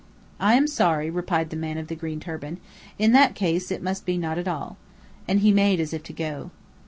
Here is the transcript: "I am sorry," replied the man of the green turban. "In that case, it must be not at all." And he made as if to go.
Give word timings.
"I 0.39 0.55
am 0.55 0.65
sorry," 0.65 1.11
replied 1.11 1.51
the 1.51 1.55
man 1.55 1.77
of 1.77 1.87
the 1.87 1.95
green 1.95 2.19
turban. 2.19 2.57
"In 2.97 3.11
that 3.11 3.35
case, 3.35 3.69
it 3.69 3.83
must 3.83 4.03
be 4.03 4.17
not 4.17 4.39
at 4.39 4.47
all." 4.47 4.77
And 5.27 5.41
he 5.41 5.51
made 5.53 5.79
as 5.79 5.93
if 5.93 6.01
to 6.05 6.13
go. 6.13 6.49